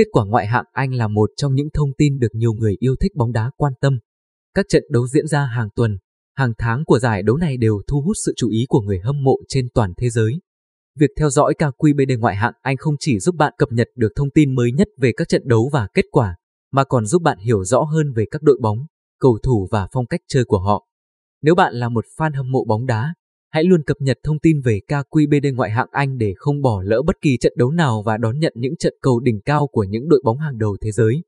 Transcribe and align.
Kết 0.00 0.06
quả 0.12 0.24
ngoại 0.26 0.46
hạng 0.46 0.64
Anh 0.72 0.94
là 0.94 1.08
một 1.08 1.30
trong 1.36 1.54
những 1.54 1.68
thông 1.74 1.90
tin 1.98 2.18
được 2.18 2.28
nhiều 2.32 2.52
người 2.52 2.76
yêu 2.78 2.94
thích 3.00 3.12
bóng 3.16 3.32
đá 3.32 3.50
quan 3.56 3.72
tâm. 3.80 3.98
Các 4.54 4.66
trận 4.68 4.84
đấu 4.90 5.06
diễn 5.06 5.26
ra 5.26 5.44
hàng 5.44 5.68
tuần, 5.76 5.98
hàng 6.36 6.52
tháng 6.58 6.84
của 6.84 6.98
giải 6.98 7.22
đấu 7.22 7.36
này 7.36 7.56
đều 7.56 7.80
thu 7.88 8.00
hút 8.00 8.16
sự 8.26 8.32
chú 8.36 8.48
ý 8.48 8.64
của 8.68 8.80
người 8.80 8.98
hâm 8.98 9.22
mộ 9.22 9.36
trên 9.48 9.68
toàn 9.74 9.92
thế 9.96 10.10
giới. 10.10 10.32
Việc 10.98 11.10
theo 11.18 11.30
dõi 11.30 11.54
KQBD 11.58 12.18
ngoại 12.18 12.36
hạng 12.36 12.52
Anh 12.62 12.76
không 12.76 12.94
chỉ 12.98 13.18
giúp 13.18 13.34
bạn 13.34 13.52
cập 13.58 13.68
nhật 13.72 13.88
được 13.96 14.08
thông 14.16 14.30
tin 14.30 14.54
mới 14.54 14.72
nhất 14.72 14.88
về 14.98 15.12
các 15.16 15.28
trận 15.28 15.42
đấu 15.44 15.70
và 15.72 15.88
kết 15.94 16.04
quả, 16.10 16.36
mà 16.72 16.84
còn 16.84 17.06
giúp 17.06 17.22
bạn 17.22 17.38
hiểu 17.38 17.64
rõ 17.64 17.80
hơn 17.80 18.12
về 18.12 18.24
các 18.30 18.42
đội 18.42 18.58
bóng, 18.62 18.78
cầu 19.20 19.38
thủ 19.42 19.68
và 19.70 19.88
phong 19.92 20.06
cách 20.06 20.20
chơi 20.28 20.44
của 20.44 20.58
họ. 20.58 20.86
Nếu 21.42 21.54
bạn 21.54 21.74
là 21.74 21.88
một 21.88 22.04
fan 22.18 22.36
hâm 22.36 22.50
mộ 22.50 22.64
bóng 22.64 22.86
đá, 22.86 23.14
hãy 23.50 23.64
luôn 23.64 23.82
cập 23.82 23.96
nhật 24.00 24.18
thông 24.22 24.38
tin 24.38 24.60
về 24.60 24.80
KQBD 24.88 25.54
ngoại 25.54 25.70
hạng 25.70 25.88
Anh 25.90 26.18
để 26.18 26.34
không 26.36 26.62
bỏ 26.62 26.82
lỡ 26.84 27.02
bất 27.02 27.16
kỳ 27.20 27.36
trận 27.36 27.52
đấu 27.56 27.70
nào 27.70 28.02
và 28.06 28.16
đón 28.16 28.38
nhận 28.38 28.52
những 28.56 28.76
trận 28.76 28.94
cầu 29.02 29.20
đỉnh 29.20 29.40
cao 29.40 29.66
của 29.66 29.84
những 29.84 30.08
đội 30.08 30.20
bóng 30.24 30.38
hàng 30.38 30.58
đầu 30.58 30.76
thế 30.80 30.90
giới. 30.90 31.22